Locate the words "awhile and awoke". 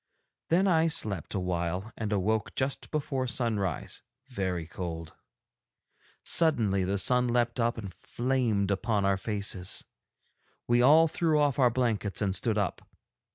1.35-2.55